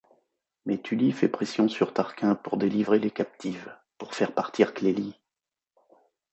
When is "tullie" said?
0.79-1.11